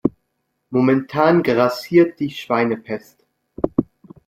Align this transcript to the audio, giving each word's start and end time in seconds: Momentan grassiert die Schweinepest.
Momentan 0.71 1.43
grassiert 1.43 2.19
die 2.19 2.31
Schweinepest. 2.31 3.23